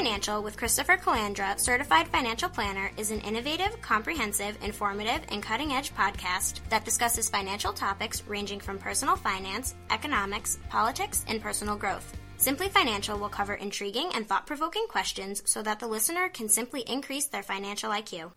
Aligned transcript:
Financial 0.00 0.42
with 0.42 0.56
Christopher 0.56 0.96
Calandra, 0.96 1.60
certified 1.60 2.08
financial 2.08 2.48
planner, 2.48 2.90
is 2.96 3.10
an 3.10 3.20
innovative, 3.20 3.82
comprehensive, 3.82 4.56
informative, 4.64 5.20
and 5.30 5.42
cutting 5.42 5.74
edge 5.74 5.94
podcast 5.94 6.60
that 6.70 6.86
discusses 6.86 7.28
financial 7.28 7.70
topics 7.70 8.22
ranging 8.26 8.60
from 8.60 8.78
personal 8.78 9.14
finance, 9.14 9.74
economics, 9.90 10.58
politics, 10.70 11.22
and 11.28 11.42
personal 11.42 11.76
growth. 11.76 12.16
Simply 12.38 12.70
Financial 12.70 13.18
will 13.18 13.28
cover 13.28 13.52
intriguing 13.52 14.10
and 14.14 14.26
thought 14.26 14.46
provoking 14.46 14.86
questions 14.88 15.42
so 15.44 15.60
that 15.60 15.80
the 15.80 15.86
listener 15.86 16.30
can 16.30 16.48
simply 16.48 16.80
increase 16.80 17.26
their 17.26 17.42
financial 17.42 17.90
IQ. 17.90 18.32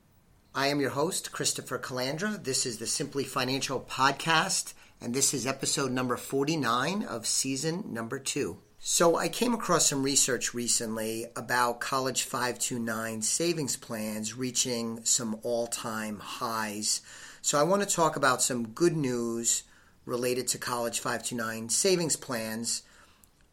I 0.54 0.68
am 0.68 0.82
your 0.82 0.90
host, 0.90 1.32
Christopher 1.32 1.80
Calandra. 1.80 2.44
This 2.44 2.66
is 2.66 2.78
the 2.78 2.88
Simply 2.88 3.24
Financial 3.24 3.80
podcast, 3.80 4.74
and 5.00 5.14
this 5.14 5.34
is 5.34 5.48
episode 5.48 5.94
number 5.94 6.18
49 6.18 7.04
of 7.04 7.26
season 7.26 7.94
number 7.94 8.20
two. 8.20 8.58
So, 8.86 9.16
I 9.16 9.30
came 9.30 9.54
across 9.54 9.88
some 9.88 10.04
research 10.04 10.54
recently 10.54 11.28
about 11.38 11.80
College 11.80 12.24
529 12.24 13.22
savings 13.22 13.78
plans 13.78 14.36
reaching 14.36 15.06
some 15.06 15.40
all 15.42 15.68
time 15.68 16.20
highs. 16.20 17.00
So, 17.42 17.58
I 17.58 17.64
want 17.64 17.82
to 17.82 17.88
talk 17.88 18.18
about 18.18 18.42
some 18.42 18.68
good 18.68 18.98
news 18.98 19.64
related 20.06 20.50
to 20.50 20.58
College 20.58 21.00
529 21.00 21.70
savings 21.70 22.18
plans. 22.18 22.84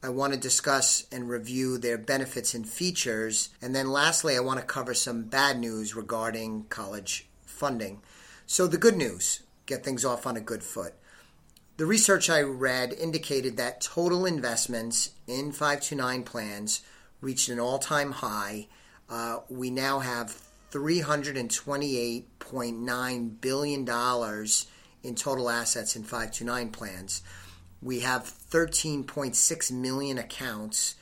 I 0.03 0.09
want 0.09 0.33
to 0.33 0.39
discuss 0.39 1.06
and 1.12 1.28
review 1.28 1.78
their 1.78 1.97
benefits 1.97 2.53
and 2.53 2.69
features. 2.69 3.50
And 3.62 3.72
then, 3.72 3.92
lastly, 3.92 4.37
I 4.37 4.41
want 4.41 4.59
to 4.59 4.67
cover 4.67 4.94
some 4.94 5.22
bad 5.22 5.61
news 5.61 5.94
regarding 5.94 6.65
college 6.70 7.28
funding. 7.47 8.03
So, 8.47 8.67
the 8.67 8.78
good 8.78 8.97
news 8.97 9.44
get 9.67 9.84
things 9.84 10.05
off 10.05 10.27
on 10.27 10.37
a 10.37 10.41
good 10.41 10.65
foot. 10.65 10.94
The 11.81 11.86
research 11.86 12.28
I 12.28 12.42
read 12.42 12.92
indicated 12.92 13.56
that 13.56 13.81
total 13.81 14.27
investments 14.27 15.12
in 15.27 15.50
529 15.50 16.25
plans 16.25 16.83
reached 17.22 17.48
an 17.48 17.59
all 17.59 17.78
time 17.78 18.12
high. 18.12 18.67
Uh, 19.09 19.39
we 19.48 19.70
now 19.70 20.00
have 20.00 20.42
$328.9 20.72 23.41
billion 23.41 23.89
in 25.03 25.14
total 25.14 25.48
assets 25.48 25.97
in 25.97 26.03
529 26.03 26.69
plans. 26.69 27.22
We 27.81 28.00
have 28.00 28.25
13.6 28.25 29.72
million 29.72 30.19
accounts, 30.19 30.97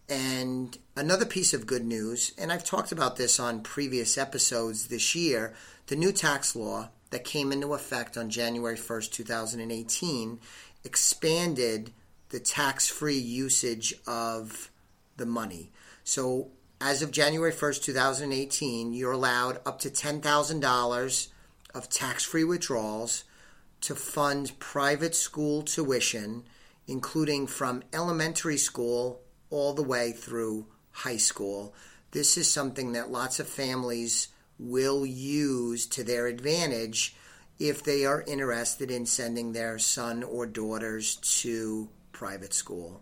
And 0.08 0.78
another 0.96 1.26
piece 1.26 1.54
of 1.54 1.66
good 1.66 1.86
news, 1.86 2.34
and 2.38 2.52
I've 2.52 2.66
talked 2.66 2.92
about 2.92 3.16
this 3.16 3.40
on 3.40 3.64
previous 3.64 4.18
episodes 4.18 4.88
this 4.88 5.16
year, 5.16 5.54
the 5.88 5.96
new 5.96 6.12
tax 6.12 6.56
law 6.56 6.90
that 7.12 7.24
came 7.24 7.52
into 7.52 7.74
effect 7.74 8.18
on 8.18 8.30
January 8.30 8.78
1st, 8.78 9.12
2018, 9.12 10.40
expanded 10.84 11.92
the 12.32 12.40
tax 12.40 12.90
free 12.90 13.18
usage 13.18 13.94
of 14.08 14.72
the 15.18 15.26
money. 15.26 15.72
So 16.04 16.50
as 16.80 17.02
of 17.02 17.12
January 17.12 17.52
1st, 17.52 17.84
2018, 17.84 18.94
you're 18.94 19.12
allowed 19.12 19.60
up 19.66 19.80
to 19.80 19.90
$10,000 19.90 21.28
of 21.76 21.90
tax 21.90 22.24
free 22.24 22.44
withdrawals 22.44 23.26
to 23.82 23.96
fund 23.96 24.58
private 24.60 25.16
school 25.16 25.62
tuition, 25.62 26.44
including 26.88 27.48
from 27.48 27.84
elementary 27.94 28.58
school 28.58 29.22
all 29.50 29.74
the 29.74 29.84
way 29.84 30.12
through 30.12 30.66
high 30.92 31.18
school. 31.18 31.74
This 32.12 32.38
is 32.38 32.50
something 32.50 32.94
that 32.94 33.12
lots 33.12 33.40
of 33.40 33.48
families 33.48 34.30
will 34.58 35.06
use 35.06 35.86
to 35.88 36.04
their 36.04 36.28
advantage 36.28 37.16
if 37.60 37.84
they 37.84 38.06
are 38.06 38.24
interested 38.26 38.90
in 38.90 39.06
sending 39.06 39.52
their 39.52 39.78
son 39.78 40.24
or 40.24 40.46
daughters 40.46 41.18
to 41.18 41.90
private 42.22 42.54
school. 42.54 43.02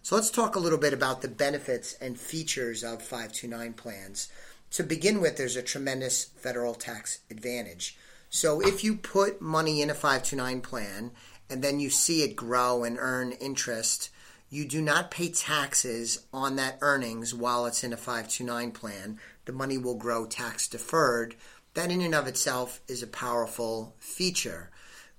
So 0.00 0.14
let's 0.14 0.30
talk 0.30 0.56
a 0.56 0.58
little 0.58 0.78
bit 0.78 0.94
about 0.94 1.20
the 1.20 1.28
benefits 1.28 1.92
and 2.00 2.18
features 2.18 2.82
of 2.82 3.02
529 3.02 3.74
plans. 3.74 4.30
To 4.70 4.82
begin 4.82 5.20
with, 5.20 5.36
there's 5.36 5.56
a 5.56 5.62
tremendous 5.62 6.24
federal 6.24 6.72
tax 6.72 7.18
advantage. 7.30 7.98
So 8.30 8.62
if 8.62 8.82
you 8.82 8.96
put 8.96 9.42
money 9.42 9.82
in 9.82 9.90
a 9.90 9.94
529 9.94 10.62
plan 10.62 11.10
and 11.50 11.62
then 11.62 11.80
you 11.80 11.90
see 11.90 12.22
it 12.22 12.34
grow 12.34 12.82
and 12.82 12.96
earn 12.98 13.32
interest, 13.32 14.08
you 14.48 14.66
do 14.66 14.80
not 14.80 15.10
pay 15.10 15.28
taxes 15.28 16.24
on 16.32 16.56
that 16.56 16.78
earnings 16.80 17.34
while 17.34 17.66
it's 17.66 17.84
in 17.84 17.92
a 17.92 17.98
529 17.98 18.70
plan. 18.70 19.18
The 19.44 19.52
money 19.52 19.76
will 19.76 19.96
grow 19.96 20.24
tax 20.24 20.66
deferred. 20.66 21.34
That, 21.74 21.90
in 21.90 22.00
and 22.00 22.14
of 22.14 22.26
itself, 22.26 22.80
is 22.88 23.02
a 23.02 23.06
powerful 23.06 23.94
feature. 23.98 24.70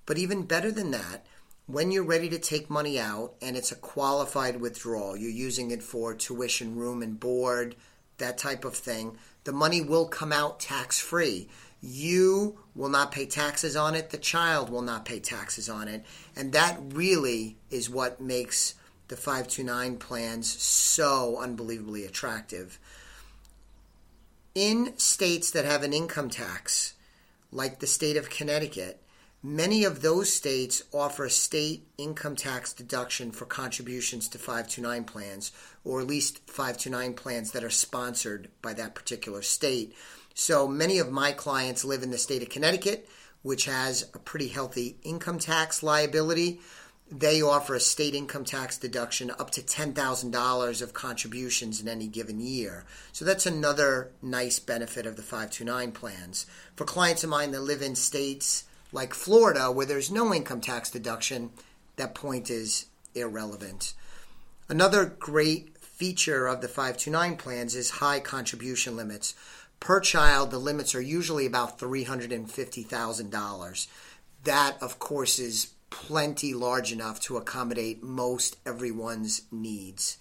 But 0.07 0.17
even 0.17 0.47
better 0.47 0.71
than 0.71 0.89
that, 0.89 1.27
when 1.67 1.91
you're 1.91 2.03
ready 2.03 2.29
to 2.29 2.39
take 2.39 2.69
money 2.69 2.97
out 2.97 3.33
and 3.41 3.57
it's 3.57 3.73
a 3.73 3.75
qualified 3.75 4.59
withdrawal, 4.59 5.17
you're 5.17 5.29
using 5.29 5.69
it 5.69 5.83
for 5.83 6.13
tuition, 6.13 6.75
room, 6.77 7.03
and 7.03 7.19
board, 7.19 7.75
that 8.17 8.37
type 8.37 8.63
of 8.63 8.75
thing, 8.75 9.17
the 9.43 9.51
money 9.51 9.81
will 9.81 10.07
come 10.07 10.31
out 10.31 10.61
tax 10.61 10.97
free. 10.97 11.49
You 11.81 12.57
will 12.73 12.89
not 12.89 13.11
pay 13.11 13.25
taxes 13.25 13.75
on 13.75 13.95
it, 13.95 14.09
the 14.09 14.17
child 14.17 14.69
will 14.69 14.81
not 14.81 15.05
pay 15.05 15.19
taxes 15.19 15.69
on 15.69 15.89
it. 15.89 16.05
And 16.35 16.53
that 16.53 16.79
really 16.81 17.57
is 17.69 17.89
what 17.89 18.21
makes 18.21 18.75
the 19.09 19.17
529 19.17 19.97
plans 19.97 20.49
so 20.61 21.37
unbelievably 21.39 22.05
attractive. 22.05 22.79
In 24.55 24.97
states 24.97 25.51
that 25.51 25.65
have 25.65 25.83
an 25.83 25.93
income 25.93 26.29
tax, 26.29 26.93
like 27.51 27.79
the 27.79 27.87
state 27.87 28.17
of 28.17 28.29
Connecticut, 28.29 29.01
Many 29.49 29.85
of 29.85 30.01
those 30.01 30.33
states 30.33 30.83
offer 30.91 31.23
a 31.23 31.29
state 31.29 31.87
income 31.97 32.35
tax 32.35 32.73
deduction 32.73 33.31
for 33.31 33.45
contributions 33.45 34.27
to 34.27 34.37
529 34.37 35.05
plans, 35.05 35.53
or 35.85 36.01
at 36.01 36.07
least 36.07 36.41
529 36.47 37.13
plans 37.13 37.51
that 37.51 37.63
are 37.63 37.69
sponsored 37.69 38.49
by 38.61 38.73
that 38.73 38.93
particular 38.93 39.41
state. 39.41 39.95
So 40.33 40.67
many 40.67 40.99
of 40.99 41.13
my 41.13 41.31
clients 41.31 41.85
live 41.85 42.03
in 42.03 42.11
the 42.11 42.17
state 42.17 42.41
of 42.41 42.49
Connecticut, 42.49 43.07
which 43.41 43.63
has 43.63 44.09
a 44.13 44.19
pretty 44.19 44.49
healthy 44.49 44.97
income 45.03 45.39
tax 45.39 45.81
liability. 45.81 46.59
They 47.09 47.41
offer 47.41 47.75
a 47.75 47.79
state 47.79 48.15
income 48.15 48.43
tax 48.43 48.77
deduction 48.77 49.31
up 49.31 49.51
to 49.51 49.61
$10,000 49.61 50.81
of 50.81 50.93
contributions 50.93 51.79
in 51.79 51.87
any 51.87 52.07
given 52.07 52.41
year. 52.41 52.83
So 53.13 53.23
that's 53.23 53.45
another 53.45 54.11
nice 54.21 54.59
benefit 54.59 55.05
of 55.05 55.15
the 55.15 55.21
529 55.21 55.93
plans. 55.93 56.47
For 56.75 56.83
clients 56.83 57.23
of 57.23 57.29
mine 57.29 57.51
that 57.51 57.61
live 57.61 57.81
in 57.81 57.95
states 57.95 58.65
like 58.91 59.13
Florida, 59.13 59.71
where 59.71 59.85
there's 59.85 60.11
no 60.11 60.33
income 60.33 60.61
tax 60.61 60.89
deduction, 60.89 61.51
that 61.97 62.15
point 62.15 62.49
is 62.49 62.85
irrelevant. 63.13 63.93
Another 64.69 65.05
great 65.05 65.77
feature 65.77 66.47
of 66.47 66.61
the 66.61 66.67
529 66.67 67.37
plans 67.37 67.75
is 67.75 67.89
high 67.89 68.19
contribution 68.19 68.95
limits. 68.95 69.33
Per 69.79 69.99
child, 69.99 70.51
the 70.51 70.59
limits 70.59 70.95
are 70.95 71.01
usually 71.01 71.45
about 71.45 71.77
$350,000. 71.79 73.87
That, 74.43 74.77
of 74.81 74.99
course, 74.99 75.39
is 75.39 75.71
plenty 75.89 76.53
large 76.53 76.91
enough 76.91 77.19
to 77.21 77.37
accommodate 77.37 78.03
most 78.03 78.57
everyone's 78.65 79.43
needs. 79.51 80.17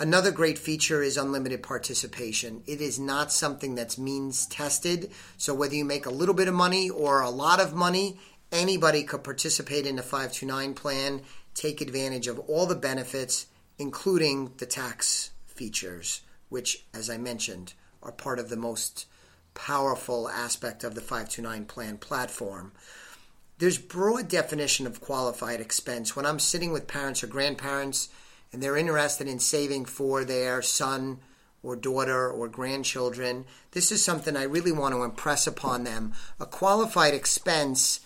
Another 0.00 0.30
great 0.30 0.58
feature 0.58 1.02
is 1.02 1.16
unlimited 1.16 1.60
participation. 1.60 2.62
It 2.66 2.80
is 2.80 3.00
not 3.00 3.32
something 3.32 3.74
that's 3.74 3.98
means 3.98 4.46
tested. 4.46 5.10
So 5.36 5.52
whether 5.52 5.74
you 5.74 5.84
make 5.84 6.06
a 6.06 6.10
little 6.10 6.36
bit 6.36 6.46
of 6.46 6.54
money 6.54 6.88
or 6.88 7.20
a 7.20 7.30
lot 7.30 7.60
of 7.60 7.74
money, 7.74 8.20
anybody 8.52 9.02
could 9.02 9.24
participate 9.24 9.86
in 9.86 9.96
the 9.96 10.02
529 10.02 10.74
plan, 10.74 11.22
take 11.54 11.80
advantage 11.80 12.28
of 12.28 12.38
all 12.38 12.66
the 12.66 12.76
benefits, 12.76 13.46
including 13.76 14.52
the 14.58 14.66
tax 14.66 15.32
features, 15.46 16.20
which, 16.48 16.84
as 16.94 17.10
I 17.10 17.18
mentioned, 17.18 17.74
are 18.00 18.12
part 18.12 18.38
of 18.38 18.50
the 18.50 18.56
most 18.56 19.06
powerful 19.54 20.28
aspect 20.28 20.84
of 20.84 20.94
the 20.94 21.00
529 21.00 21.64
plan 21.64 21.98
platform. 21.98 22.70
There's 23.58 23.78
broad 23.78 24.28
definition 24.28 24.86
of 24.86 25.00
qualified 25.00 25.60
expense. 25.60 26.14
When 26.14 26.24
I'm 26.24 26.38
sitting 26.38 26.70
with 26.70 26.86
parents 26.86 27.24
or 27.24 27.26
grandparents, 27.26 28.08
and 28.52 28.62
they're 28.62 28.76
interested 28.76 29.28
in 29.28 29.38
saving 29.38 29.84
for 29.84 30.24
their 30.24 30.62
son 30.62 31.18
or 31.62 31.76
daughter 31.76 32.30
or 32.30 32.48
grandchildren, 32.48 33.44
this 33.72 33.90
is 33.90 34.04
something 34.04 34.36
I 34.36 34.44
really 34.44 34.72
want 34.72 34.94
to 34.94 35.02
impress 35.02 35.46
upon 35.46 35.84
them. 35.84 36.12
A 36.38 36.46
qualified 36.46 37.14
expense, 37.14 38.00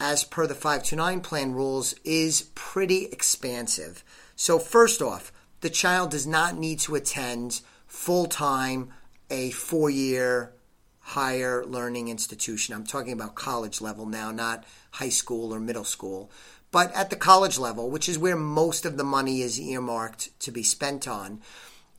as 0.00 0.24
per 0.24 0.46
the 0.46 0.54
529 0.54 1.20
plan 1.20 1.52
rules, 1.52 1.94
is 2.04 2.50
pretty 2.54 3.06
expansive. 3.06 4.04
So, 4.36 4.58
first 4.58 5.00
off, 5.00 5.32
the 5.60 5.70
child 5.70 6.10
does 6.10 6.26
not 6.26 6.58
need 6.58 6.80
to 6.80 6.94
attend 6.94 7.60
full 7.86 8.26
time 8.26 8.90
a 9.30 9.50
four 9.50 9.88
year 9.88 10.52
higher 11.00 11.64
learning 11.66 12.08
institution. 12.08 12.74
I'm 12.74 12.84
talking 12.84 13.12
about 13.12 13.34
college 13.34 13.80
level 13.80 14.06
now, 14.06 14.30
not 14.30 14.64
high 14.90 15.10
school 15.10 15.54
or 15.54 15.60
middle 15.60 15.84
school. 15.84 16.30
But 16.74 16.92
at 16.92 17.08
the 17.08 17.14
college 17.14 17.56
level, 17.56 17.88
which 17.88 18.08
is 18.08 18.18
where 18.18 18.34
most 18.34 18.84
of 18.84 18.96
the 18.96 19.04
money 19.04 19.42
is 19.42 19.60
earmarked 19.60 20.36
to 20.40 20.50
be 20.50 20.64
spent 20.64 21.06
on, 21.06 21.40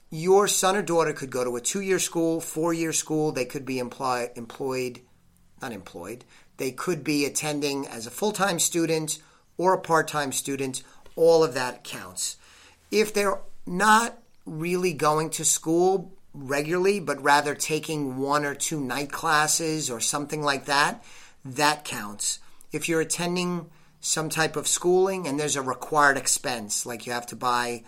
your 0.10 0.50
son 0.50 0.76
or 0.76 0.82
daughter 0.82 1.14
could 1.14 1.30
go 1.30 1.46
to 1.46 1.56
a 1.56 1.62
two 1.62 1.80
year 1.80 1.98
school, 1.98 2.42
four 2.42 2.74
year 2.74 2.92
school. 2.92 3.32
They 3.32 3.46
could 3.46 3.66
be 3.66 3.80
employ- 3.80 4.32
employed, 4.36 5.00
not 5.62 5.72
employed, 5.72 6.26
they 6.58 6.74
could 6.74 7.06
be 7.06 7.24
attending 7.24 7.88
as 7.88 8.06
a 8.06 8.12
full 8.12 8.34
time 8.34 8.60
student 8.60 9.20
or 9.58 9.74
a 9.74 9.80
part 9.80 10.10
time 10.10 10.34
student. 10.34 10.84
All 11.16 11.42
of 11.42 11.54
that 11.54 11.86
counts. 11.86 12.36
If 12.92 13.14
they're 13.14 13.40
not 13.66 14.18
really 14.46 14.92
going 14.92 15.30
to 15.30 15.46
school 15.46 16.12
regularly, 16.34 17.00
but 17.00 17.24
rather 17.24 17.56
taking 17.56 18.18
one 18.18 18.44
or 18.44 18.54
two 18.54 18.82
night 18.82 19.14
classes 19.14 19.90
or 19.90 20.02
something 20.02 20.42
like 20.42 20.66
that, 20.66 21.02
that 21.46 21.86
counts. 21.86 22.40
If 22.74 22.90
you're 22.90 23.00
attending 23.00 23.70
some 24.06 24.30
type 24.30 24.56
of 24.56 24.68
schooling 24.68 25.28
and 25.28 25.40
there's 25.40 25.56
a 25.56 25.62
required 25.64 26.16
expense, 26.16 26.86
like 26.86 27.08
you 27.08 27.12
have 27.12 27.26
to 27.26 27.36
buy 27.36 27.84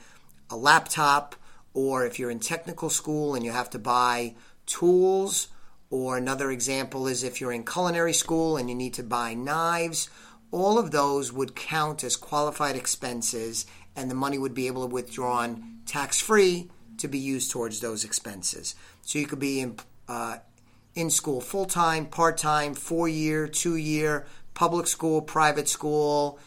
a 0.49 0.57
laptop, 0.57 1.35
or 1.75 2.07
if 2.07 2.17
you're 2.17 2.31
in 2.31 2.39
technical 2.39 2.89
school 2.89 3.35
and 3.35 3.45
you 3.45 3.51
have 3.51 3.69
to 3.69 3.77
buy 3.77 4.33
tools, 4.65 5.49
or 5.91 6.17
another 6.17 6.49
example 6.49 7.05
is 7.07 7.23
if 7.23 7.39
you're 7.39 7.51
in 7.51 7.63
culinary 7.63 8.13
school 8.13 8.57
and 8.57 8.67
you 8.67 8.75
need 8.75 8.95
to 8.95 9.03
buy 9.03 9.35
knives, 9.35 10.09
all 10.51 10.79
of 10.79 10.89
those 10.89 11.31
would 11.31 11.55
count 11.55 12.03
as 12.03 12.15
qualified 12.15 12.75
expenses 12.75 13.67
and 13.95 14.09
the 14.09 14.15
money 14.15 14.39
would 14.39 14.55
be 14.55 14.65
able 14.65 14.87
to 14.87 14.93
withdrawn 14.93 15.81
tax 15.85 16.19
free 16.19 16.67
to 16.97 17.07
be 17.07 17.19
used 17.19 17.51
towards 17.51 17.79
those 17.79 18.03
expenses. 18.03 18.73
So 19.03 19.19
you 19.19 19.27
could 19.27 19.39
be 19.39 19.59
in, 19.59 19.77
uh, 20.07 20.37
in 20.95 21.11
school 21.11 21.41
full 21.41 21.65
time, 21.65 22.07
part 22.07 22.37
time, 22.37 22.73
four 22.73 23.07
year, 23.07 23.47
two 23.47 23.75
year, 23.75 24.25
public 24.57 24.87
school, 24.87 25.21
private 25.21 25.69
school, 25.69 26.39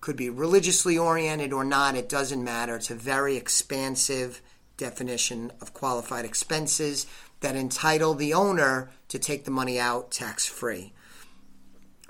could 0.00 0.16
be 0.16 0.28
religiously 0.28 0.98
oriented 0.98 1.52
or 1.52 1.62
not, 1.62 1.94
it 1.94 2.08
doesn't 2.08 2.42
matter. 2.42 2.74
It's 2.74 2.90
a 2.90 2.96
very 2.96 3.36
expansive 3.36 4.42
definition 4.76 5.52
of 5.60 5.72
qualified 5.72 6.24
expenses 6.24 7.06
that 7.38 7.54
entitle 7.54 8.14
the 8.14 8.34
owner 8.34 8.90
to 9.06 9.16
take 9.16 9.44
the 9.44 9.52
money 9.52 9.78
out 9.78 10.10
tax 10.10 10.44
free. 10.44 10.92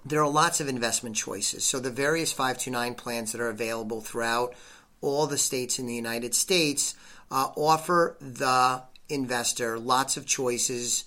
There 0.06 0.22
are 0.22 0.30
lots 0.30 0.58
of 0.62 0.68
investment 0.68 1.16
choices. 1.16 1.64
So, 1.64 1.78
the 1.78 1.90
various 1.90 2.32
529 2.32 2.94
plans 2.94 3.32
that 3.32 3.40
are 3.42 3.50
available 3.50 4.00
throughout 4.00 4.54
all 5.02 5.26
the 5.26 5.36
states 5.36 5.78
in 5.78 5.84
the 5.86 5.94
United 5.94 6.34
States 6.34 6.94
uh, 7.30 7.48
offer 7.58 8.16
the 8.22 8.84
investor 9.10 9.78
lots 9.78 10.16
of 10.16 10.24
choices 10.24 11.04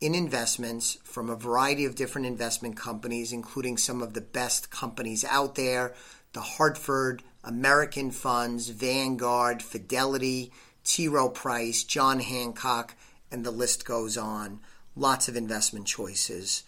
in 0.00 0.14
investments 0.14 0.98
from 1.04 1.28
a 1.28 1.36
variety 1.36 1.84
of 1.84 1.94
different 1.94 2.26
investment 2.26 2.76
companies, 2.76 3.32
including 3.32 3.76
some 3.76 4.00
of 4.00 4.14
the 4.14 4.20
best 4.20 4.70
companies 4.70 5.24
out 5.24 5.54
there 5.54 5.94
the 6.32 6.40
Hartford, 6.40 7.24
American 7.42 8.12
Funds, 8.12 8.68
Vanguard, 8.68 9.62
Fidelity, 9.62 10.52
T. 10.84 11.08
Rowe 11.08 11.28
Price, 11.28 11.82
John 11.82 12.20
Hancock, 12.20 12.94
and 13.32 13.44
the 13.44 13.50
list 13.50 13.84
goes 13.84 14.16
on. 14.16 14.60
Lots 14.94 15.28
of 15.28 15.36
investment 15.36 15.86
choices. 15.86 16.62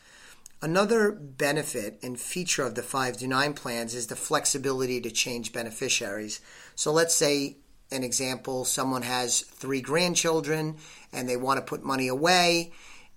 Another 0.60 1.12
benefit 1.12 1.98
and 2.02 2.18
feature 2.18 2.64
of 2.64 2.74
the 2.74 2.82
5 2.82 3.18
to 3.18 3.28
9 3.28 3.54
plans 3.54 3.94
is 3.94 4.08
the 4.08 4.16
flexibility 4.16 5.00
to 5.00 5.10
change 5.12 5.52
beneficiaries. 5.52 6.40
So 6.74 6.92
let's 6.92 7.14
say 7.14 7.58
an 7.92 8.02
example 8.02 8.64
someone 8.64 9.02
has 9.02 9.42
three 9.42 9.80
grandchildren 9.80 10.76
and 11.12 11.28
they 11.28 11.36
want 11.36 11.58
to 11.58 11.64
put 11.64 11.84
money 11.84 12.08
away 12.08 12.72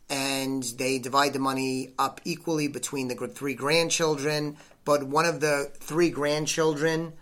and 0.10 0.64
they 0.78 1.00
divide 1.00 1.34
the 1.34 1.40
money 1.40 1.94
up 1.98 2.22
equally 2.26 2.68
between 2.68 3.08
the 3.08 3.16
three 3.28 3.56
grandchildren, 3.56 4.58
but 4.84 5.04
one 5.04 5.26
of 5.26 5.40
the 5.40 5.72
three 5.80 6.10
grandchildren 6.10 7.14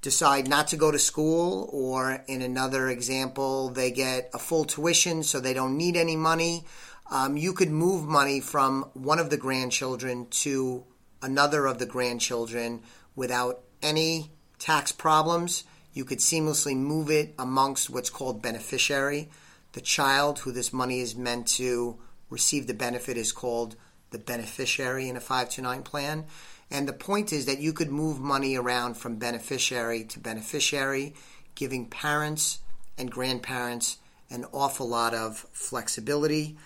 decide 0.00 0.48
not 0.48 0.66
to 0.68 0.76
go 0.76 0.90
to 0.90 0.98
school, 0.98 1.68
or 1.72 2.24
in 2.26 2.42
another 2.42 2.88
example, 2.88 3.68
they 3.68 3.90
get 3.90 4.30
a 4.34 4.38
full 4.38 4.64
tuition 4.64 5.22
so 5.22 5.38
they 5.38 5.54
don't 5.54 5.76
need 5.76 5.96
any 5.96 6.16
money. 6.16 6.64
Um, 7.10 7.36
you 7.36 7.52
could 7.52 7.70
move 7.70 8.04
money 8.04 8.40
from 8.40 8.90
one 8.94 9.18
of 9.18 9.30
the 9.30 9.36
grandchildren 9.36 10.26
to 10.30 10.84
another 11.20 11.66
of 11.66 11.78
the 11.78 11.86
grandchildren 11.86 12.82
without 13.14 13.60
any 13.82 14.32
tax 14.58 14.90
problems 14.90 15.64
you 15.92 16.04
could 16.04 16.18
seamlessly 16.18 16.76
move 16.76 17.10
it 17.10 17.34
amongst 17.38 17.90
what's 17.90 18.10
called 18.10 18.42
beneficiary. 18.42 19.28
The 19.72 19.80
child 19.80 20.40
who 20.40 20.52
this 20.52 20.72
money 20.72 21.00
is 21.00 21.14
meant 21.14 21.46
to 21.48 21.98
receive 22.32 22.66
the 22.66 22.74
benefit 22.74 23.16
is 23.16 23.30
called 23.30 23.76
the 24.10 24.18
beneficiary 24.18 25.08
in 25.08 25.16
a 25.16 25.20
529 25.20 25.82
plan. 25.82 26.24
And 26.70 26.88
the 26.88 26.92
point 26.92 27.32
is 27.32 27.46
that 27.46 27.60
you 27.60 27.72
could 27.72 27.90
move 27.90 28.18
money 28.18 28.56
around 28.56 28.96
from 28.96 29.16
beneficiary 29.16 30.04
to 30.04 30.18
beneficiary, 30.18 31.14
giving 31.54 31.86
parents 31.86 32.60
and 32.96 33.10
grandparents 33.10 33.98
an 34.30 34.46
awful 34.52 34.88
lot 34.88 35.12
of 35.12 35.46
flexibility. 35.52 36.56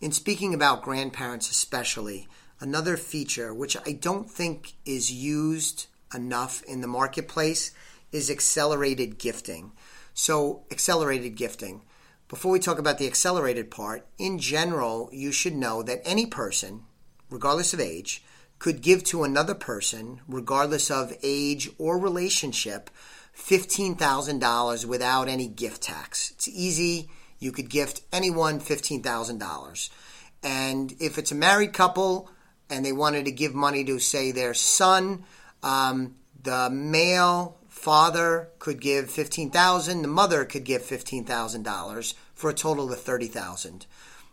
In 0.00 0.12
speaking 0.12 0.52
about 0.52 0.82
grandparents, 0.82 1.50
especially, 1.50 2.28
another 2.60 2.96
feature 2.96 3.54
which 3.54 3.76
I 3.86 3.92
don't 3.92 4.30
think 4.30 4.74
is 4.84 5.10
used 5.10 5.86
enough 6.14 6.62
in 6.64 6.82
the 6.82 6.86
marketplace 6.86 7.72
is 8.12 8.30
accelerated 8.30 9.18
gifting. 9.18 9.72
So, 10.14 10.64
accelerated 10.70 11.36
gifting. 11.36 11.82
Before 12.28 12.52
we 12.52 12.58
talk 12.58 12.78
about 12.78 12.98
the 12.98 13.06
accelerated 13.06 13.70
part, 13.70 14.06
in 14.18 14.38
general, 14.38 15.08
you 15.12 15.32
should 15.32 15.56
know 15.56 15.82
that 15.82 16.02
any 16.04 16.26
person, 16.26 16.82
regardless 17.30 17.72
of 17.72 17.80
age, 17.80 18.22
could 18.58 18.82
give 18.82 19.02
to 19.04 19.24
another 19.24 19.54
person, 19.54 20.20
regardless 20.28 20.90
of 20.90 21.16
age 21.22 21.70
or 21.78 21.98
relationship, 21.98 22.90
$15,000 23.34 24.84
without 24.84 25.28
any 25.28 25.48
gift 25.48 25.82
tax. 25.82 26.32
It's 26.32 26.48
easy. 26.48 27.08
You 27.38 27.50
could 27.50 27.70
gift 27.70 28.02
anyone 28.12 28.60
$15,000. 28.60 29.90
And 30.42 30.94
if 31.00 31.16
it's 31.16 31.32
a 31.32 31.36
married 31.36 31.72
couple 31.72 32.30
and 32.68 32.84
they 32.84 32.92
wanted 32.92 33.24
to 33.24 33.32
give 33.32 33.54
money 33.54 33.84
to, 33.84 33.98
say, 33.98 34.32
their 34.32 34.52
son, 34.54 35.24
um, 35.62 36.16
the 36.42 36.68
male 36.70 37.57
father 37.78 38.48
could 38.58 38.80
give 38.80 39.08
15000 39.10 40.02
the 40.02 40.08
mother 40.08 40.44
could 40.44 40.64
give 40.64 40.82
$15000 40.82 42.14
for 42.34 42.50
a 42.50 42.54
total 42.54 42.92
of 42.92 43.00
30000 43.00 43.86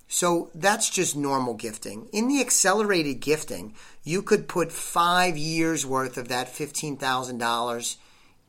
so 0.07 0.51
that's 0.53 0.89
just 0.89 1.15
normal 1.15 1.55
gifting. 1.55 2.07
In 2.13 2.27
the 2.27 2.41
accelerated 2.41 3.19
gifting 3.19 3.73
you 4.03 4.21
could 4.21 4.47
put 4.47 4.71
five 4.71 5.37
years 5.37 5.85
worth 5.85 6.17
of 6.17 6.27
that 6.27 6.53
$15000 6.53 7.95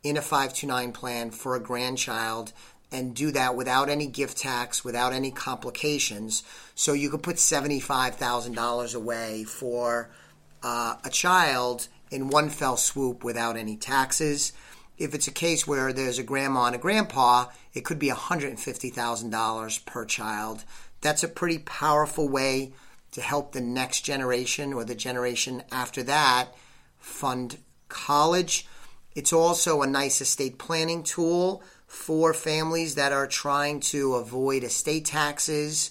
in 0.02 0.16
a 0.16 0.22
529 0.22 0.92
plan 0.92 1.30
for 1.30 1.56
a 1.56 1.60
grandchild 1.60 2.52
and 2.92 3.14
do 3.14 3.30
that 3.32 3.56
without 3.56 3.88
any 3.88 4.06
gift 4.06 4.38
tax, 4.38 4.84
without 4.84 5.12
any 5.12 5.30
complications. 5.30 6.42
So 6.74 6.92
you 6.92 7.10
could 7.10 7.22
put 7.22 7.36
$75,000 7.36 8.94
away 8.94 9.44
for 9.44 10.10
uh, 10.62 10.96
a 11.04 11.10
child 11.10 11.88
in 12.10 12.28
one 12.28 12.48
fell 12.50 12.76
swoop 12.76 13.24
without 13.24 13.56
any 13.56 13.76
taxes 13.76 14.52
if 14.98 15.14
it's 15.14 15.28
a 15.28 15.32
case 15.32 15.66
where 15.66 15.92
there's 15.92 16.18
a 16.18 16.22
grandma 16.22 16.66
and 16.66 16.74
a 16.74 16.78
grandpa, 16.78 17.46
it 17.74 17.84
could 17.84 17.98
be 17.98 18.08
$150,000 18.08 19.86
per 19.86 20.04
child. 20.04 20.64
That's 21.00 21.22
a 21.22 21.28
pretty 21.28 21.58
powerful 21.58 22.28
way 22.28 22.72
to 23.12 23.20
help 23.20 23.52
the 23.52 23.60
next 23.60 24.02
generation 24.02 24.72
or 24.72 24.84
the 24.84 24.94
generation 24.94 25.62
after 25.70 26.02
that 26.02 26.48
fund 26.98 27.58
college. 27.88 28.66
It's 29.14 29.32
also 29.32 29.82
a 29.82 29.86
nice 29.86 30.20
estate 30.20 30.58
planning 30.58 31.02
tool 31.02 31.62
for 31.86 32.34
families 32.34 32.96
that 32.96 33.12
are 33.12 33.26
trying 33.26 33.80
to 33.80 34.14
avoid 34.14 34.64
estate 34.64 35.04
taxes 35.04 35.90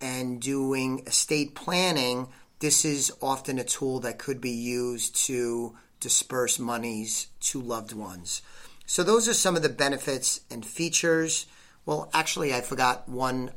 and 0.00 0.40
doing 0.40 1.02
estate 1.06 1.54
planning. 1.54 2.28
This 2.58 2.84
is 2.84 3.12
often 3.22 3.58
a 3.58 3.64
tool 3.64 4.00
that 4.00 4.18
could 4.18 4.40
be 4.40 4.50
used 4.50 5.16
to 5.26 5.76
disperse 6.00 6.58
monies 6.58 7.28
to 7.40 7.60
loved 7.60 7.92
ones. 7.92 8.42
So, 8.86 9.02
those 9.02 9.28
are 9.28 9.34
some 9.34 9.56
of 9.56 9.62
the 9.62 9.68
benefits 9.68 10.40
and 10.50 10.64
features. 10.64 11.46
Well, 11.84 12.08
actually, 12.14 12.54
I 12.54 12.60
forgot 12.60 13.08
one 13.08 13.50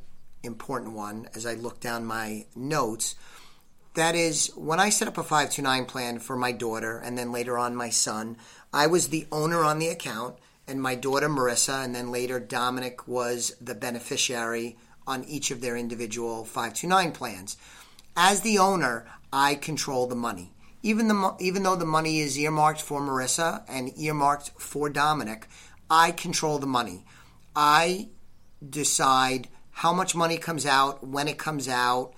important 0.43 0.93
one 0.93 1.29
as 1.35 1.45
I 1.45 1.53
look 1.53 1.79
down 1.79 2.05
my 2.05 2.45
notes. 2.55 3.15
That 3.93 4.15
is, 4.15 4.47
when 4.55 4.79
I 4.79 4.89
set 4.89 5.07
up 5.07 5.17
a 5.17 5.23
529 5.23 5.85
plan 5.85 6.19
for 6.19 6.35
my 6.35 6.51
daughter 6.51 6.97
and 6.97 7.17
then 7.17 7.31
later 7.31 7.57
on 7.57 7.75
my 7.75 7.89
son, 7.89 8.37
I 8.73 8.87
was 8.87 9.09
the 9.09 9.27
owner 9.31 9.63
on 9.63 9.79
the 9.79 9.89
account, 9.89 10.37
and 10.67 10.81
my 10.81 10.95
daughter 10.95 11.27
Marissa, 11.27 11.83
and 11.83 11.93
then 11.93 12.11
later 12.11 12.39
Dominic 12.39 13.07
was 13.07 13.53
the 13.59 13.75
beneficiary 13.75 14.77
on 15.05 15.25
each 15.25 15.51
of 15.51 15.59
their 15.59 15.75
individual 15.75 16.45
529 16.45 17.11
plans. 17.11 17.57
As 18.15 18.41
the 18.41 18.59
owner, 18.59 19.05
I 19.33 19.55
control 19.55 20.07
the 20.07 20.15
money 20.15 20.51
even 20.83 21.07
the 21.07 21.35
even 21.39 21.63
though 21.63 21.75
the 21.75 21.85
money 21.85 22.19
is 22.19 22.37
earmarked 22.37 22.81
for 22.81 23.01
Marissa 23.01 23.63
and 23.67 23.97
earmarked 23.97 24.51
for 24.57 24.89
Dominic, 24.89 25.47
I 25.89 26.11
control 26.11 26.59
the 26.59 26.67
money. 26.67 27.05
I 27.55 28.09
decide 28.67 29.47
how 29.71 29.93
much 29.93 30.15
money 30.15 30.37
comes 30.37 30.65
out, 30.65 31.05
when 31.05 31.27
it 31.27 31.37
comes 31.37 31.67
out. 31.67 32.13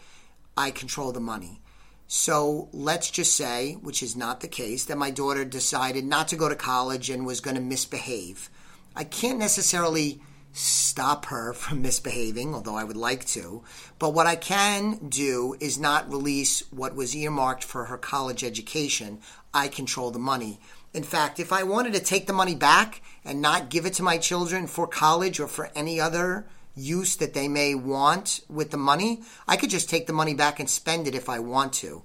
I 0.56 0.72
control 0.72 1.12
the 1.12 1.20
money. 1.20 1.62
So 2.08 2.70
let's 2.72 3.10
just 3.10 3.36
say, 3.36 3.74
which 3.82 4.04
is 4.04 4.16
not 4.16 4.42
the 4.42 4.48
case, 4.48 4.86
that 4.86 4.98
my 4.98 5.10
daughter 5.10 5.44
decided 5.46 6.06
not 6.06 6.28
to 6.28 6.36
go 6.36 6.48
to 6.48 6.56
college 6.56 7.10
and 7.10 7.26
was 7.26 7.42
going 7.42 7.56
to 7.56 7.62
misbehave. 7.62 8.50
I 8.96 9.04
can't 9.04 9.40
necessarily 9.40 10.22
stop 10.54 11.26
her 11.26 11.52
from 11.52 11.82
misbehaving, 11.82 12.54
although 12.54 12.76
I 12.76 12.84
would 12.84 12.96
like 12.96 13.26
to. 13.28 13.64
But 14.00 14.14
what 14.14 14.28
I 14.28 14.36
can 14.36 15.10
do 15.10 15.56
is 15.60 15.80
not 15.80 16.10
release 16.10 16.62
what 16.72 16.96
was 16.96 17.16
earmarked 17.16 17.64
for 17.64 17.86
her 17.86 17.98
college 17.98 18.44
education. 18.44 19.20
I 19.54 19.68
control 19.68 20.12
the 20.12 20.20
money. 20.20 20.60
In 20.94 21.04
fact, 21.04 21.40
if 21.40 21.52
I 21.52 21.64
wanted 21.64 21.94
to 21.94 22.00
take 22.00 22.28
the 22.28 22.34
money 22.34 22.54
back 22.54 23.02
and 23.26 23.42
not 23.42 23.70
give 23.70 23.88
it 23.88 23.94
to 23.96 24.04
my 24.04 24.20
children 24.20 24.68
for 24.68 24.88
college 24.88 25.40
or 25.40 25.48
for 25.48 25.72
any 25.76 26.00
other 26.00 26.46
use 26.76 27.16
that 27.18 27.34
they 27.34 27.48
may 27.48 27.74
want 27.74 28.42
with 28.48 28.70
the 28.70 28.78
money, 28.78 29.24
I 29.48 29.58
could 29.58 29.72
just 29.72 29.90
take 29.90 30.06
the 30.06 30.14
money 30.14 30.36
back 30.36 30.60
and 30.60 30.70
spend 30.70 31.08
it 31.08 31.16
if 31.16 31.30
I 31.30 31.40
want 31.40 31.74
to. 31.74 32.04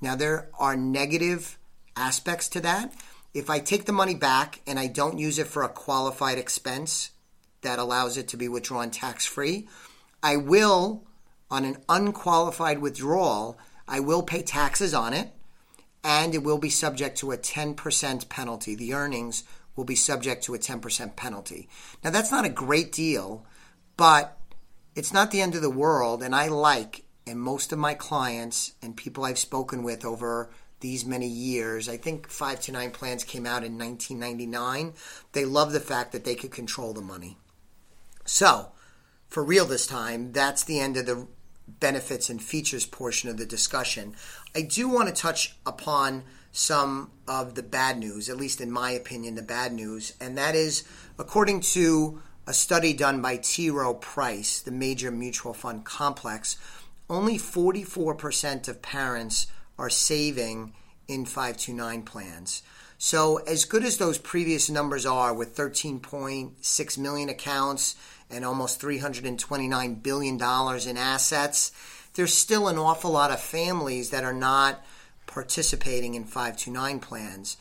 Now, 0.00 0.16
there 0.16 0.48
are 0.58 0.76
negative 0.76 1.58
aspects 1.96 2.48
to 2.50 2.60
that. 2.60 2.94
If 3.34 3.50
I 3.50 3.58
take 3.58 3.84
the 3.84 3.92
money 3.92 4.14
back 4.14 4.60
and 4.66 4.78
I 4.78 4.86
don't 4.86 5.18
use 5.18 5.38
it 5.38 5.46
for 5.46 5.62
a 5.62 5.68
qualified 5.68 6.38
expense 6.38 7.10
that 7.62 7.78
allows 7.78 8.16
it 8.16 8.28
to 8.28 8.36
be 8.36 8.48
withdrawn 8.48 8.90
tax 8.90 9.26
free, 9.26 9.68
I 10.22 10.36
will, 10.36 11.04
on 11.50 11.64
an 11.64 11.78
unqualified 11.88 12.80
withdrawal, 12.80 13.58
I 13.88 14.00
will 14.00 14.22
pay 14.22 14.42
taxes 14.42 14.94
on 14.94 15.12
it 15.12 15.32
and 16.02 16.34
it 16.34 16.42
will 16.42 16.58
be 16.58 16.70
subject 16.70 17.18
to 17.18 17.32
a 17.32 17.38
10% 17.38 18.28
penalty. 18.28 18.74
The 18.74 18.94
earnings 18.94 19.44
will 19.76 19.84
be 19.84 19.96
subject 19.96 20.44
to 20.44 20.54
a 20.54 20.58
10% 20.58 21.16
penalty. 21.16 21.68
Now, 22.02 22.10
that's 22.10 22.30
not 22.30 22.44
a 22.44 22.50
great 22.50 22.92
deal, 22.92 23.44
but 23.96 24.38
it's 24.94 25.12
not 25.12 25.30
the 25.30 25.40
end 25.40 25.54
of 25.54 25.62
the 25.62 25.70
world. 25.70 26.22
And 26.22 26.34
I 26.34 26.48
like, 26.48 27.04
and 27.26 27.38
most 27.40 27.72
of 27.72 27.78
my 27.78 27.94
clients 27.94 28.72
and 28.82 28.96
people 28.96 29.24
I've 29.24 29.38
spoken 29.38 29.82
with 29.82 30.04
over 30.04 30.50
these 30.80 31.04
many 31.04 31.28
years, 31.28 31.88
I 31.88 31.98
think 31.98 32.28
529 32.28 32.90
plans 32.92 33.24
came 33.24 33.46
out 33.46 33.64
in 33.64 33.78
1999. 33.78 34.94
They 35.32 35.44
love 35.44 35.72
the 35.72 35.80
fact 35.80 36.12
that 36.12 36.24
they 36.24 36.34
could 36.34 36.50
control 36.50 36.94
the 36.94 37.02
money. 37.02 37.36
So, 38.32 38.68
for 39.26 39.42
real 39.42 39.66
this 39.66 39.88
time, 39.88 40.30
that's 40.30 40.62
the 40.62 40.78
end 40.78 40.96
of 40.96 41.04
the 41.04 41.26
benefits 41.66 42.30
and 42.30 42.40
features 42.40 42.86
portion 42.86 43.28
of 43.28 43.38
the 43.38 43.44
discussion. 43.44 44.14
I 44.54 44.62
do 44.62 44.88
want 44.88 45.08
to 45.08 45.14
touch 45.14 45.56
upon 45.66 46.22
some 46.52 47.10
of 47.26 47.56
the 47.56 47.62
bad 47.64 47.98
news, 47.98 48.28
at 48.28 48.36
least 48.36 48.60
in 48.60 48.70
my 48.70 48.92
opinion, 48.92 49.34
the 49.34 49.42
bad 49.42 49.72
news, 49.72 50.14
and 50.20 50.38
that 50.38 50.54
is 50.54 50.84
according 51.18 51.62
to 51.72 52.22
a 52.46 52.54
study 52.54 52.92
done 52.92 53.20
by 53.20 53.36
T. 53.36 53.68
Rowe 53.68 53.94
Price, 53.94 54.60
the 54.60 54.70
major 54.70 55.10
mutual 55.10 55.52
fund 55.52 55.84
complex, 55.84 56.56
only 57.10 57.36
44% 57.36 58.68
of 58.68 58.80
parents 58.80 59.48
are 59.76 59.90
saving 59.90 60.72
in 61.08 61.24
529 61.24 62.04
plans. 62.04 62.62
So, 63.02 63.38
as 63.38 63.64
good 63.64 63.82
as 63.82 63.96
those 63.96 64.18
previous 64.18 64.68
numbers 64.68 65.06
are, 65.06 65.32
with 65.32 65.56
13.6 65.56 66.98
million 66.98 67.30
accounts 67.30 67.96
and 68.30 68.44
almost 68.44 68.80
$329 68.80 70.02
billion 70.02 70.34
in 70.34 70.96
assets, 70.96 71.72
there's 72.14 72.34
still 72.34 72.68
an 72.68 72.78
awful 72.78 73.10
lot 73.10 73.30
of 73.30 73.40
families 73.40 74.10
that 74.10 74.24
are 74.24 74.32
not 74.32 74.84
participating 75.26 76.14
in 76.14 76.24
529 76.24 77.00
plans. 77.00 77.56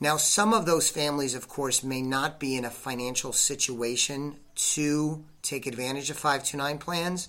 Now, 0.00 0.16
some 0.16 0.52
of 0.52 0.66
those 0.66 0.90
families, 0.90 1.34
of 1.34 1.48
course, 1.48 1.82
may 1.82 2.02
not 2.02 2.38
be 2.38 2.56
in 2.56 2.64
a 2.64 2.70
financial 2.70 3.32
situation 3.32 4.36
to 4.56 5.24
take 5.42 5.66
advantage 5.66 6.10
of 6.10 6.16
529 6.16 6.78
plans, 6.78 7.28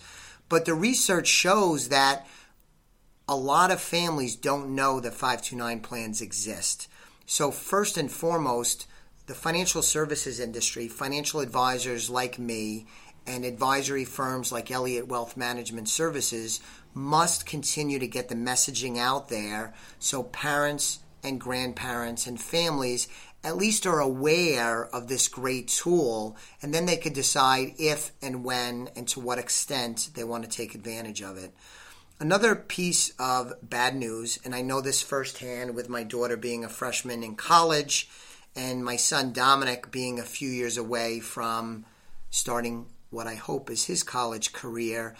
but 0.49 0.65
the 0.65 0.73
research 0.73 1.27
shows 1.27 1.89
that 1.89 2.27
a 3.27 3.35
lot 3.35 3.71
of 3.71 3.81
families 3.81 4.35
don't 4.35 4.75
know 4.75 4.99
that 4.99 5.13
529 5.13 5.79
plans 5.79 6.21
exist. 6.21 6.87
So, 7.25 7.49
first 7.49 7.97
and 7.97 8.11
foremost, 8.11 8.87
the 9.27 9.33
financial 9.33 9.81
services 9.81 10.39
industry, 10.39 10.87
financial 10.87 11.39
advisors 11.39 12.09
like 12.09 12.37
me, 12.37 12.85
and 13.27 13.43
advisory 13.43 14.05
firms 14.05 14.51
like 14.51 14.69
Elliott 14.69 15.07
Wealth 15.07 15.35
Management 15.35 15.89
Services 15.89 16.59
must 16.93 17.45
continue 17.45 17.97
to 17.99 18.07
get 18.07 18.29
the 18.29 18.35
messaging 18.35 18.97
out 18.97 19.29
there 19.29 19.73
so 19.99 20.23
parents 20.23 20.99
and 21.23 21.41
grandparents 21.41 22.27
and 22.27 22.39
families 22.39 23.07
at 23.43 23.57
least 23.57 23.85
are 23.85 23.99
aware 23.99 24.85
of 24.85 25.07
this 25.07 25.27
great 25.27 25.67
tool 25.67 26.37
and 26.61 26.73
then 26.73 26.85
they 26.85 26.97
could 26.97 27.13
decide 27.13 27.73
if 27.77 28.11
and 28.21 28.43
when 28.43 28.89
and 28.95 29.07
to 29.07 29.19
what 29.19 29.39
extent 29.39 30.09
they 30.13 30.23
want 30.23 30.43
to 30.43 30.49
take 30.49 30.75
advantage 30.75 31.21
of 31.21 31.37
it. 31.37 31.53
Another 32.19 32.55
piece 32.55 33.11
of 33.19 33.53
bad 33.61 33.95
news, 33.95 34.39
and 34.45 34.55
I 34.55 34.61
know 34.61 34.79
this 34.79 35.01
firsthand 35.01 35.75
with 35.75 35.89
my 35.89 36.03
daughter 36.03 36.37
being 36.37 36.63
a 36.63 36.69
freshman 36.69 37.23
in 37.23 37.35
college 37.35 38.07
and 38.55 38.83
my 38.83 38.95
son 38.95 39.33
Dominic 39.33 39.91
being 39.91 40.19
a 40.19 40.23
few 40.23 40.49
years 40.49 40.77
away 40.77 41.19
from 41.19 41.85
starting 42.29 42.85
what 43.09 43.27
I 43.27 43.35
hope 43.35 43.69
is 43.69 43.85
his 43.85 44.03
college 44.03 44.53
career, 44.53 45.15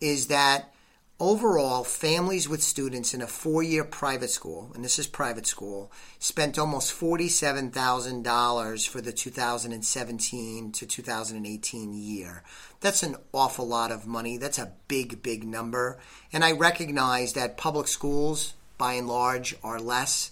is 0.00 0.28
that 0.28 0.72
overall, 1.20 1.84
families 1.84 2.48
with 2.48 2.62
students 2.62 3.12
in 3.12 3.20
a 3.20 3.26
four 3.26 3.62
year 3.62 3.84
private 3.84 4.30
school, 4.30 4.72
and 4.74 4.82
this 4.84 4.98
is 4.98 5.06
private 5.06 5.46
school, 5.46 5.92
spent 6.18 6.58
almost 6.58 6.98
$47,000 6.98 8.88
for 8.88 9.00
the 9.00 9.12
2017 9.12 10.72
to 10.72 10.86
2018 10.86 11.92
year. 11.92 12.42
That's 12.80 13.02
an 13.02 13.16
awful 13.32 13.68
lot 13.68 13.92
of 13.92 14.06
money. 14.06 14.38
That's 14.38 14.58
a 14.58 14.72
big, 14.88 15.22
big 15.22 15.44
number. 15.44 15.98
And 16.32 16.42
I 16.42 16.52
recognize 16.52 17.34
that 17.34 17.58
public 17.58 17.86
schools, 17.86 18.54
by 18.78 18.94
and 18.94 19.06
large, 19.06 19.54
are 19.62 19.78
less. 19.78 20.30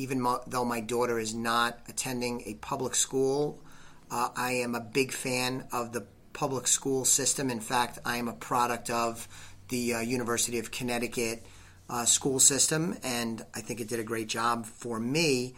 Even 0.00 0.26
though 0.46 0.64
my 0.64 0.80
daughter 0.80 1.18
is 1.18 1.34
not 1.34 1.78
attending 1.86 2.42
a 2.46 2.54
public 2.54 2.94
school, 2.94 3.60
uh, 4.10 4.30
I 4.34 4.52
am 4.52 4.74
a 4.74 4.80
big 4.80 5.12
fan 5.12 5.66
of 5.72 5.92
the 5.92 6.06
public 6.32 6.68
school 6.68 7.04
system. 7.04 7.50
In 7.50 7.60
fact, 7.60 7.98
I 8.02 8.16
am 8.16 8.26
a 8.26 8.32
product 8.32 8.88
of 8.88 9.28
the 9.68 9.94
uh, 9.94 10.00
University 10.00 10.58
of 10.58 10.70
Connecticut 10.70 11.44
uh, 11.90 12.06
school 12.06 12.40
system, 12.40 12.96
and 13.02 13.44
I 13.54 13.60
think 13.60 13.78
it 13.78 13.88
did 13.88 14.00
a 14.00 14.04
great 14.04 14.28
job 14.28 14.64
for 14.64 14.98
me. 14.98 15.54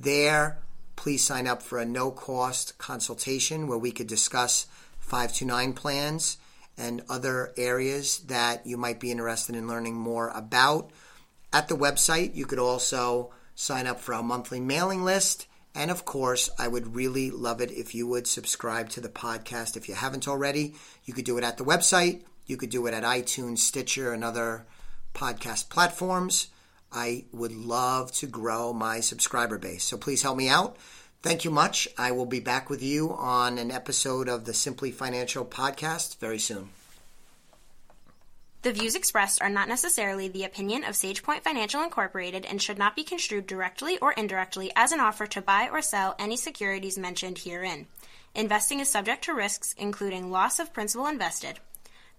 there. 0.00 0.60
Please 0.96 1.22
sign 1.22 1.46
up 1.46 1.60
for 1.60 1.78
a 1.78 1.84
no 1.84 2.10
cost 2.10 2.78
consultation 2.78 3.68
where 3.68 3.76
we 3.76 3.92
could 3.92 4.06
discuss 4.06 4.64
529 5.00 5.74
plans 5.74 6.38
and 6.78 7.02
other 7.10 7.52
areas 7.58 8.20
that 8.20 8.66
you 8.66 8.78
might 8.78 8.98
be 8.98 9.10
interested 9.10 9.56
in 9.56 9.68
learning 9.68 9.94
more 9.94 10.30
about. 10.30 10.90
At 11.52 11.68
the 11.68 11.76
website, 11.76 12.34
you 12.34 12.46
could 12.46 12.58
also 12.58 13.30
sign 13.54 13.86
up 13.86 14.00
for 14.00 14.14
our 14.14 14.22
monthly 14.22 14.60
mailing 14.60 15.04
list. 15.04 15.46
And 15.74 15.90
of 15.90 16.04
course, 16.04 16.50
I 16.58 16.68
would 16.68 16.94
really 16.94 17.30
love 17.30 17.60
it 17.60 17.70
if 17.70 17.94
you 17.94 18.06
would 18.06 18.26
subscribe 18.26 18.90
to 18.90 19.00
the 19.00 19.08
podcast. 19.08 19.76
If 19.76 19.88
you 19.88 19.94
haven't 19.94 20.28
already, 20.28 20.74
you 21.04 21.14
could 21.14 21.24
do 21.24 21.38
it 21.38 21.44
at 21.44 21.56
the 21.56 21.64
website. 21.64 22.22
You 22.46 22.56
could 22.56 22.70
do 22.70 22.86
it 22.86 22.94
at 22.94 23.04
iTunes, 23.04 23.58
Stitcher, 23.58 24.12
and 24.12 24.22
other 24.22 24.66
podcast 25.14 25.70
platforms. 25.70 26.48
I 26.92 27.24
would 27.32 27.52
love 27.52 28.12
to 28.12 28.26
grow 28.26 28.72
my 28.72 29.00
subscriber 29.00 29.58
base. 29.58 29.84
So 29.84 29.96
please 29.96 30.22
help 30.22 30.36
me 30.36 30.48
out. 30.48 30.76
Thank 31.22 31.44
you 31.44 31.50
much. 31.50 31.88
I 31.96 32.10
will 32.10 32.26
be 32.26 32.40
back 32.40 32.68
with 32.68 32.82
you 32.82 33.12
on 33.14 33.56
an 33.56 33.70
episode 33.70 34.28
of 34.28 34.44
the 34.44 34.52
Simply 34.52 34.90
Financial 34.90 35.44
podcast 35.44 36.18
very 36.18 36.38
soon. 36.38 36.70
The 38.62 38.72
views 38.72 38.94
expressed 38.94 39.42
are 39.42 39.48
not 39.48 39.66
necessarily 39.68 40.28
the 40.28 40.44
opinion 40.44 40.84
of 40.84 40.94
SagePoint 40.94 41.42
Financial 41.42 41.82
Incorporated 41.82 42.46
and 42.46 42.62
should 42.62 42.78
not 42.78 42.94
be 42.94 43.02
construed 43.02 43.48
directly 43.48 43.98
or 43.98 44.12
indirectly 44.12 44.70
as 44.76 44.92
an 44.92 45.00
offer 45.00 45.26
to 45.26 45.42
buy 45.42 45.68
or 45.68 45.82
sell 45.82 46.14
any 46.16 46.36
securities 46.36 46.96
mentioned 46.96 47.38
herein. 47.38 47.88
Investing 48.36 48.78
is 48.78 48.88
subject 48.88 49.24
to 49.24 49.34
risks, 49.34 49.74
including 49.76 50.30
loss 50.30 50.60
of 50.60 50.72
principal 50.72 51.08
invested. 51.08 51.58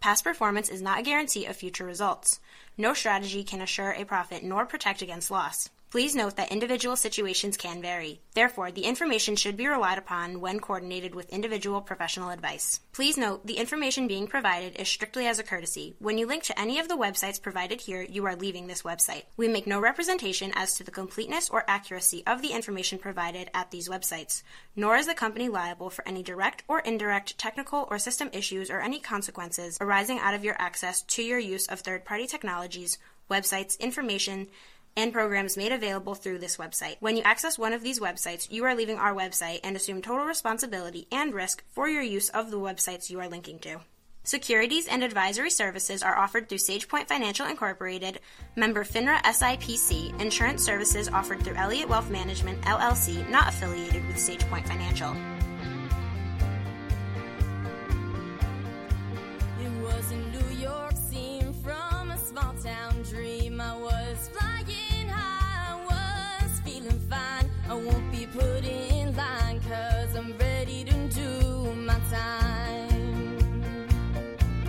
Past 0.02 0.26
performance 0.26 0.68
is 0.68 0.82
not 0.82 1.00
a 1.00 1.04
guarantee 1.04 1.46
of 1.46 1.56
future 1.56 1.86
results. 1.86 2.42
No 2.78 2.94
strategy 2.94 3.46
can 3.46 3.62
assure 3.62 3.92
a 3.92 4.04
profit 4.04 4.44
nor 4.44 4.66
protect 4.66 5.02
against 5.02 5.32
loss. 5.32 5.70
Please 5.94 6.16
note 6.16 6.38
that 6.38 6.52
individual 6.52 6.96
situations 6.96 7.56
can 7.56 7.80
vary. 7.80 8.20
Therefore, 8.34 8.72
the 8.72 8.86
information 8.86 9.36
should 9.36 9.56
be 9.56 9.68
relied 9.68 10.00
upon 10.00 10.42
when 10.42 10.60
coordinated 10.60 11.14
with 11.14 11.30
individual 11.30 11.82
professional 11.82 12.32
advice. 12.32 12.80
Please 12.94 13.16
note 13.16 13.46
the 13.46 13.58
information 13.58 14.08
being 14.08 14.26
provided 14.26 14.76
is 14.76 14.88
strictly 14.88 15.28
as 15.28 15.38
a 15.38 15.44
courtesy. 15.44 15.94
When 16.00 16.18
you 16.18 16.26
link 16.26 16.42
to 16.46 16.60
any 16.60 16.80
of 16.80 16.88
the 16.88 16.98
websites 16.98 17.40
provided 17.40 17.80
here, 17.80 18.02
you 18.02 18.26
are 18.26 18.36
leaving 18.36 18.66
this 18.66 18.82
website. 18.82 19.26
We 19.38 19.48
make 19.48 19.68
no 19.68 19.80
representation 19.80 20.52
as 20.56 20.74
to 20.78 20.84
the 20.84 20.90
completeness 20.90 21.48
or 21.52 21.64
accuracy 21.68 22.24
of 22.26 22.42
the 22.42 22.54
information 22.54 22.98
provided 22.98 23.52
at 23.54 23.70
these 23.70 23.88
websites, 23.88 24.42
nor 24.76 24.96
is 24.96 25.06
the 25.06 25.14
company 25.14 25.48
liable 25.48 25.92
for 25.92 26.08
any 26.08 26.24
direct 26.24 26.64
or 26.68 26.80
indirect 26.80 27.38
technical 27.38 27.88
or 27.92 28.00
system 28.00 28.32
issues 28.34 28.72
or 28.72 28.80
any 28.80 29.00
consequences 29.00 29.78
arising 29.80 30.18
out 30.18 30.34
of 30.34 30.44
your 30.44 30.56
access 30.58 31.04
to 31.04 31.22
your 31.22 31.38
use 31.38 31.68
of 31.68 31.82
third 31.82 32.04
party 32.04 32.26
technologies, 32.26 32.98
websites, 33.30 33.80
information, 33.80 34.48
and 34.96 35.14
programs 35.14 35.58
made 35.58 35.72
available 35.72 36.16
through 36.16 36.40
this 36.40 36.58
website. 36.58 36.98
When 37.00 37.18
you 37.18 37.24
access 37.24 37.58
one 37.58 37.74
of 37.74 37.82
these 37.82 38.00
websites, 38.00 38.52
you 38.52 38.66
are 38.66 38.76
leaving 38.76 38.98
our 38.98 39.14
website 39.14 39.60
and 39.64 39.76
assume 39.76 40.02
total 40.02 40.26
responsibility 40.26 41.08
and 41.12 41.34
risk 41.34 41.64
for 41.70 41.88
your 41.88 42.04
use 42.04 42.30
of 42.30 42.52
the 42.52 42.60
websites 42.60 43.10
you 43.10 43.20
are 43.20 43.30
linking 43.30 43.60
to. 43.60 43.80
Securities 44.26 44.88
and 44.88 45.04
advisory 45.04 45.50
services 45.50 46.02
are 46.02 46.18
offered 46.18 46.48
through 46.48 46.58
SagePoint 46.58 47.10
Financial 47.10 47.46
Incorporated, 47.46 48.22
member 48.56 48.86
FINRA 48.86 49.22
SIPC. 49.24 50.18
Insurance 50.22 50.64
services 50.64 51.10
offered 51.10 51.44
through 51.44 51.56
Elliott 51.56 51.90
Wealth 51.90 52.10
Management 52.10 52.62
LLC, 52.62 53.30
not 53.30 53.50
affiliated 53.50 54.08
with 54.08 54.16
SagePoint 54.16 54.66
Financial. 54.66 55.14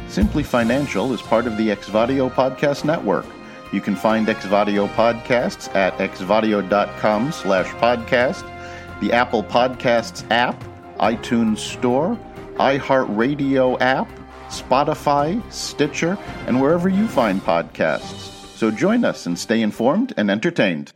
Simply 0.09 0.45
Financial 0.45 1.13
is 1.13 1.21
part 1.21 1.47
of 1.47 1.57
the 1.57 1.71
Exvadio 1.71 2.31
Podcast 2.31 2.85
Network. 2.85 3.27
You 3.73 3.81
can 3.81 3.97
find 3.97 4.29
Exvadio 4.29 4.89
podcasts 4.95 5.75
at 5.75 5.93
exvadio.com 5.99 7.33
slash 7.33 7.67
podcast, 7.81 8.49
the 9.01 9.13
Apple 9.13 9.43
Podcasts 9.43 10.25
app, 10.31 10.63
iTunes 11.01 11.59
Store, 11.59 12.17
iHeartRadio 12.55 13.81
app, 13.81 14.09
Spotify, 14.51 15.43
Stitcher, 15.53 16.17
and 16.47 16.61
wherever 16.61 16.89
you 16.89 17.09
find 17.09 17.41
podcasts. 17.41 18.31
So 18.57 18.71
join 18.71 19.05
us 19.05 19.27
and 19.27 19.37
stay 19.37 19.63
informed 19.63 20.15
and 20.17 20.31
entertained. 20.31 20.93